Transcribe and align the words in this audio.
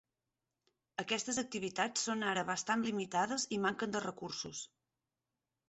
Aquestes 1.03 1.39
activitats 1.41 2.07
són 2.09 2.25
ara 2.31 2.45
bastant 2.49 2.87
limitades 2.89 3.47
i 3.59 3.63
manquen 3.69 3.97
de 3.97 4.05
recursos. 4.09 4.67